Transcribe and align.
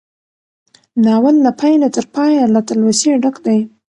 ناول 1.05 1.35
له 1.45 1.51
پيله 1.61 1.87
تر 1.95 2.05
پايه 2.15 2.43
له 2.53 2.59
تلوسې 2.67 3.11
ډک 3.23 3.35
دی. 3.45 3.59